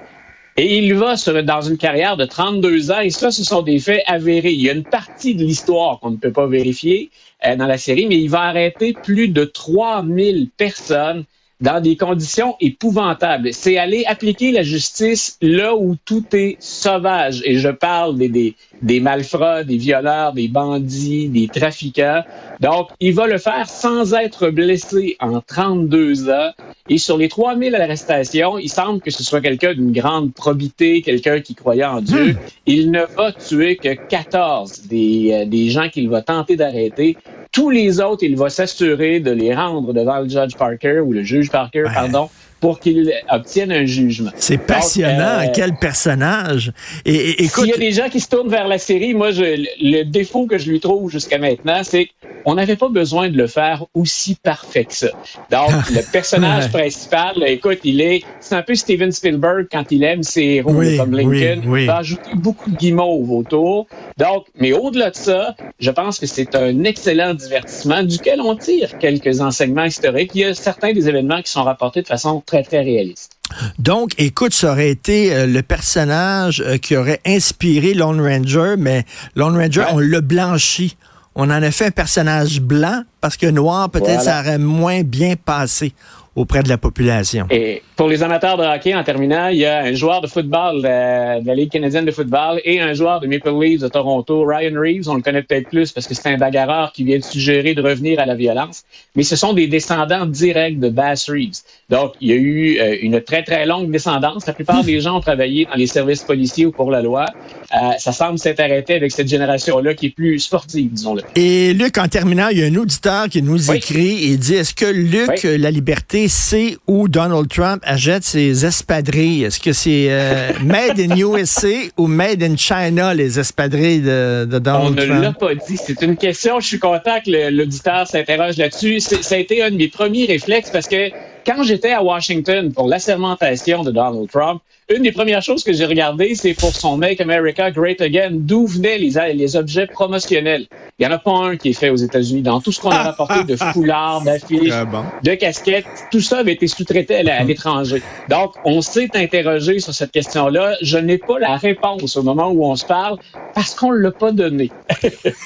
Et 0.57 0.79
il 0.79 0.95
va 0.95 1.15
dans 1.43 1.63
une 1.63 1.79
carrière 1.79 2.17
de 2.17 2.25
32 2.25 2.91
ans, 2.91 3.01
et 3.01 3.11
ça, 3.11 3.31
ce 3.31 3.45
sont 3.45 3.63
des 3.63 3.79
faits 3.79 4.03
avérés. 4.07 4.53
Il 4.53 4.61
y 4.61 4.69
a 4.69 4.73
une 4.73 4.85
partie 4.85 5.35
de 5.35 5.45
l'histoire 5.45 6.01
qu'on 6.01 6.11
ne 6.11 6.17
peut 6.17 6.33
pas 6.33 6.47
vérifier 6.47 7.11
euh, 7.47 7.57
dans 7.57 7.67
la 7.67 7.79
série, 7.79 8.07
mais 8.07 8.19
il 8.19 8.29
va 8.29 8.43
arrêter 8.43 8.93
plus 8.93 9.29
de 9.29 9.45
3000 9.45 10.49
personnes 10.57 11.25
dans 11.61 11.81
des 11.81 11.97
conditions 11.97 12.57
épouvantables. 12.61 13.53
C'est 13.53 13.77
aller 13.77 14.05
appliquer 14.07 14.51
la 14.51 14.63
justice 14.63 15.37
là 15.43 15.77
où 15.77 15.97
tout 16.05 16.25
est 16.33 16.57
sauvage. 16.59 17.43
Et 17.45 17.59
je 17.59 17.69
parle 17.69 18.17
des, 18.17 18.55
des 18.83 19.01
malfrats, 19.01 19.65
des 19.65 19.77
violeurs, 19.77 20.33
des 20.33 20.49
bandits, 20.49 21.29
des 21.29 21.49
trafiquants. 21.49 22.23
Donc, 22.61 22.89
il 22.99 23.15
va 23.15 23.27
le 23.27 23.39
faire 23.39 23.69
sans 23.69 24.15
être 24.15 24.51
blessé 24.51 25.17
en 25.21 25.41
32 25.41 26.31
ans. 26.31 26.51
Et 26.89 26.99
sur 26.99 27.17
les 27.19 27.29
3000 27.29 27.75
arrestations, 27.75 28.59
il 28.59 28.69
semble 28.69 29.01
que 29.01 29.11
ce 29.11 29.23
soit 29.23 29.41
quelqu'un 29.41 29.75
d'une 29.75 29.93
grande 29.93 30.33
probité, 30.33 31.03
quelqu'un 31.03 31.41
qui 31.41 31.55
croyait 31.55 31.85
en 31.85 32.01
Dieu. 32.01 32.37
Il 32.67 32.91
ne 32.91 33.03
va 33.17 33.33
tuer 33.33 33.77
que 33.77 33.95
14 34.09 34.83
des, 34.89 35.31
euh, 35.33 35.45
des 35.45 35.71
gens 35.71 35.89
qu'il 35.89 36.09
va 36.09 36.23
tenter 36.23 36.57
d'arrêter. 36.57 37.17
Tous 37.53 37.71
les 37.71 38.01
autres, 38.01 38.23
il 38.25 38.37
va 38.37 38.49
s'assurer 38.49 39.21
de 39.21 39.31
les 39.31 39.55
rendre 39.55 39.93
devant 39.93 40.21
le 40.21 40.29
judge 40.29 40.55
Parker 40.57 41.01
ou 41.01 41.13
le 41.13 41.23
juge 41.23 41.51
Parker, 41.51 41.83
Ouais. 41.85 41.95
pardon, 41.95 42.29
pour 42.61 42.79
qu'il 42.81 43.13
obtienne 43.31 43.73
un 43.73 43.87
jugement. 43.87 44.31
C'est 44.37 44.57
Donc, 44.59 44.67
passionnant. 44.67 45.41
euh, 45.41 45.47
Quel 45.55 45.75
personnage. 45.77 46.73
Et, 47.05 47.15
et- 47.15 47.45
écoute, 47.45 47.65
S'il 47.65 47.73
y 47.73 47.75
a 47.75 47.79
des 47.79 47.93
gens 47.93 48.09
qui 48.09 48.21
se 48.21 48.29
tournent 48.29 48.51
vers 48.51 48.69
la 48.69 48.79
série, 48.79 49.15
moi, 49.15 49.31
je, 49.33 49.43
le 49.81 50.03
défaut 50.05 50.47
que 50.47 50.59
je 50.59 50.71
lui 50.71 50.79
trouve 50.81 51.11
jusqu'à 51.11 51.39
maintenant, 51.39 51.81
c'est 51.83 52.09
qu'on 52.45 52.55
n'avait 52.55 52.77
pas 52.77 52.89
besoin 52.89 53.29
de 53.29 53.37
le 53.37 53.47
faire 53.47 53.85
aussi 53.95 54.35
parfait 54.43 54.85
que 54.85 54.95
ça. 54.95 55.09
Donc, 55.51 55.71
le 55.91 56.01
personnage 56.11 56.65
Ouais. 56.65 56.71
principal, 56.71 57.33
là, 57.37 57.49
écoute, 57.49 57.79
il 57.85 58.01
est, 58.01 58.23
c'est 58.41 58.55
un 58.55 58.63
peu 58.63 58.75
Steven 58.75 59.11
Spielberg 59.13 59.67
quand 59.71 59.85
il 59.91 60.03
aime 60.05 60.23
ses 60.23 60.43
héros 60.43 60.73
Oui, 60.73 60.97
comme 60.97 61.13
Lincoln. 61.13 61.61
oui, 61.65 61.69
oui. 61.69 61.81
Il 61.83 61.87
va 61.87 61.99
ajouter 61.99 62.31
beaucoup 62.35 62.71
de 62.71 62.77
guimauve 62.77 63.31
autour. 63.31 63.87
Donc, 64.19 64.47
mais 64.59 64.73
au-delà 64.73 65.11
de 65.11 65.17
ça, 65.17 65.55
je 65.79 65.91
pense 65.91 66.19
que 66.19 66.27
c'est 66.27 66.55
un 66.55 66.85
excellent 66.85 67.35
divertissement 67.35 68.03
duquel 68.03 68.41
on 68.41 68.57
tire 68.57 68.99
quelques 68.99 69.41
enseignements 69.41 69.85
historiques. 69.85 70.33
Il 70.35 70.41
y 70.41 70.45
a 70.45 70.55
certains 70.55 70.93
des 70.93 71.09
événements 71.09 71.43
qui 71.43 71.51
sont 71.51 71.63
rapportés 71.65 72.03
de 72.03 72.07
façon 72.07 72.43
très, 72.45 72.63
très 72.63 72.81
réaliste. 72.81 73.33
Donc, 73.79 74.13
écoute, 74.19 74.53
ça 74.55 74.73
aurait 74.73 74.91
été 74.91 75.35
euh, 75.35 75.47
le 75.47 75.63
personnage 75.63 76.63
euh, 76.65 76.77
qui 76.79 76.97
aurait 76.97 77.21
inspiré 77.27 77.95
Lone 77.95 78.21
Ranger, 78.21 78.75
mais 78.79 79.05
Lone 79.35 79.57
Ranger, 79.57 79.81
Ouais. 79.81 79.87
on 79.93 79.99
l'a 79.99 80.21
blanchi. 80.21 80.97
On 81.35 81.45
en 81.45 81.63
a 81.63 81.71
fait 81.71 81.87
un 81.87 81.91
personnage 81.91 82.61
blanc 82.61 83.03
parce 83.21 83.37
que 83.37 83.47
noir, 83.47 83.91
peut-être, 83.91 84.23
Voilà. 84.23 84.23
ça 84.23 84.41
aurait 84.41 84.59
moins 84.59 85.03
bien 85.03 85.35
passé 85.37 85.93
auprès 86.37 86.63
de 86.63 86.69
la 86.69 86.79
population. 86.79 87.47
Et 87.51 87.83
pour 87.97 88.09
les 88.09 88.23
amateurs 88.23 88.57
de 88.57 88.63
hockey, 88.63 88.95
en 88.95 89.03
terminant, 89.03 89.49
il 89.49 89.59
y 89.59 89.67
a 89.67 89.81
un 89.81 89.93
joueur 89.93 90.21
de 90.21 90.27
football 90.29 90.81
euh, 90.85 91.41
de 91.41 91.47
la 91.47 91.55
Ligue 91.55 91.71
canadienne 91.73 92.05
de 92.05 92.11
football 92.13 92.61
et 92.65 92.81
un 92.81 92.93
joueur 92.95 93.21
de 93.21 93.27
Maple 93.27 93.51
Leafs 93.61 93.81
de 93.81 93.89
Toronto, 93.89 94.45
Ryan 94.45 94.81
Reeves. 94.81 95.09
On 95.09 95.15
le 95.15 95.23
connaît 95.23 95.43
peut-être 95.43 95.69
plus 95.69 95.91
parce 95.93 96.07
que 96.07 96.15
c'est 96.15 96.29
un 96.29 96.37
bagarreur 96.39 96.93
qui 96.93 97.05
vient 97.05 97.19
de 97.19 97.25
suggérer 97.25 97.75
de 97.75 97.83
revenir 97.83 98.21
à 98.21 98.27
la 98.27 98.37
violence. 98.37 98.85
Mais 99.17 99.23
ce 99.25 99.35
sont 99.37 99.53
des 99.53 99.67
descendants 99.67 100.25
directs 100.27 100.79
de 100.79 100.89
Bass 100.89 101.29
Reeves. 101.29 101.63
Donc, 101.91 102.13
il 102.21 102.29
y 102.29 102.33
a 102.33 102.37
eu 102.37 102.79
euh, 102.79 102.97
une 103.03 103.21
très, 103.21 103.43
très 103.43 103.67
longue 103.67 103.91
descendance. 103.91 104.47
La 104.47 104.53
plupart 104.53 104.85
des 104.85 105.01
gens 105.01 105.17
ont 105.17 105.21
travaillé 105.21 105.65
dans 105.67 105.75
les 105.75 105.89
services 105.89 106.23
policiers 106.23 106.65
ou 106.67 106.71
pour 106.71 106.91
la 106.91 107.03
loi. 107.03 107.27
Euh, 107.75 107.91
ça 107.99 108.13
semble 108.13 108.39
s'être 108.39 108.61
arrêté 108.61 108.95
avec 108.95 109.11
cette 109.11 109.27
génération-là 109.29 109.95
qui 109.95 110.07
est 110.07 110.15
plus 110.15 110.39
sportive, 110.39 110.89
disons-le. 110.93 111.23
Et 111.35 111.75
Luc, 111.75 111.99
en 111.99 112.07
terminant, 112.07 112.49
il 112.49 112.59
y 112.59 112.63
a 112.63 112.67
un 112.67 112.77
auditeur 112.77 113.29
qui 113.29 113.43
nous 113.43 113.71
Oui. 113.71 113.77
écrit 113.79 114.31
et 114.33 114.37
dit 114.37 114.55
Est-ce 114.55 114.73
que 114.73 114.87
Luc, 114.87 115.41
Oui. 115.43 115.59
la 115.59 115.71
liberté, 115.73 116.29
sait 116.29 116.77
où 116.87 117.09
Donald 117.09 117.49
Trump 117.49 117.83
achète 117.85 118.23
ses 118.23 118.65
espadrilles? 118.65 119.45
Est-ce 119.45 119.59
que 119.59 119.73
c'est 119.73 120.07
euh, 120.11 120.53
Made 120.65 121.01
in 121.01 121.17
USA 121.17 121.69
ou 121.97 122.07
Made 122.07 122.43
in 122.43 122.57
China, 122.57 123.15
les 123.15 123.39
espadrilles 123.41 124.01
de, 124.01 124.45
de 124.49 124.57
On 124.57 124.61
Donald 124.91 124.97
ne 125.01 125.07
Trump? 125.07 125.23
l'a 125.23 125.33
pas 125.33 125.55
dit. 125.55 125.77
C'est 125.77 126.01
une 126.03 126.17
question. 126.17 126.61
Je 126.61 126.67
suis 126.69 126.79
content 126.79 127.19
que 127.25 127.51
l'auditeur 127.51 128.07
s'interroge 128.07 128.57
là-dessus. 128.59 129.01
Ça 129.01 129.35
a 129.35 129.39
été 129.39 129.63
un 129.63 129.71
de 129.71 129.77
mes 129.77 129.89
premiers 129.89 130.27
réflexes 130.27 130.71
parce 130.71 130.87
que 130.87 131.11
quand 131.45 131.63
j'étais 131.63 131.93
à 131.93 132.03
Washington 132.03 132.73
pour 132.73 132.89
l'assermentation 132.89 133.83
de 133.83 133.91
Donald 133.91 134.29
Trump, 134.31 134.63
une 134.93 135.03
des 135.05 135.13
premières 135.13 135.43
choses 135.43 135.63
que 135.63 135.73
j'ai 135.73 135.85
regardées, 135.85 136.35
c'est 136.35 136.55
pour 136.55 136.75
son 136.75 136.97
Make 136.97 137.21
America 137.21 137.71
Great 137.71 138.01
Again, 138.01 138.31
d'où 138.33 138.67
venaient 138.67 138.99
les, 138.99 139.35
les 139.35 139.57
objets 139.57 139.87
promotionnels. 139.87 140.67
Il 140.99 141.07
n'y 141.07 141.13
en 141.13 141.15
a 141.15 141.19
pas 141.19 141.31
un 141.31 141.57
qui 141.57 141.71
est 141.71 141.75
fait 141.75 141.91
aux 141.91 141.97
États-Unis. 141.97 142.43
Dans 142.43 142.61
tout 142.61 142.73
ce 142.73 142.81
qu'on 142.81 142.91
a 142.91 143.03
rapporté 143.03 143.45
de 143.45 143.55
foulards, 143.55 144.23
d'affiches, 144.23 144.75
de 145.23 145.35
casquettes, 145.35 145.87
tout 146.11 146.21
ça 146.21 146.39
avait 146.39 146.55
été 146.55 146.67
sous-traité 146.67 147.17
à 147.17 147.45
l'étranger. 147.45 148.03
Donc, 148.29 148.55
on 148.65 148.81
s'est 148.81 149.11
interrogé 149.15 149.79
sur 149.79 149.95
cette 149.95 150.11
question-là. 150.11 150.77
Je 150.83 150.99
n'ai 150.99 151.19
pas 151.19 151.39
la 151.39 151.57
réponse 151.57 152.17
au 152.17 152.23
moment 152.25 152.51
où 152.51 152.65
on 152.65 152.75
se 152.75 152.85
parle 152.85 153.19
parce 153.55 153.75
qu'on 153.77 153.93
ne 153.93 153.99
l'a 153.99 154.11
pas 154.11 154.33
donné. 154.33 154.73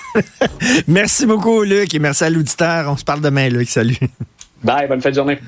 merci 0.88 1.26
beaucoup, 1.26 1.62
Luc, 1.62 1.94
et 1.94 1.98
merci 1.98 2.24
à 2.24 2.30
l'auditeur. 2.30 2.86
On 2.90 2.96
se 2.96 3.04
parle 3.04 3.20
demain, 3.20 3.50
Luc. 3.50 3.68
Salut. 3.68 3.98
Bye, 4.62 4.88
bonne 4.88 5.02
fin 5.02 5.10
de 5.10 5.14
journée. 5.14 5.38